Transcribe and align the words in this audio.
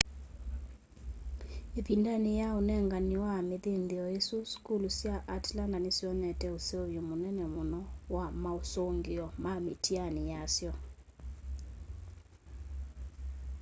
ivindani 1.79 2.39
ya 2.39 2.49
unengani 2.59 3.15
wa 3.25 3.35
mithinthio 3.49 4.05
isu 4.19 4.37
sukulu 4.51 4.87
sya 4.97 5.15
atlanta 5.37 5.77
nisyonete 5.81 6.47
useuvyo 6.57 7.01
munene 7.09 7.43
muno 7.55 7.79
wa 8.15 8.25
mausungio 8.43 9.25
ma 9.43 9.53
mitiani 9.65 10.21
yasyo 10.31 10.73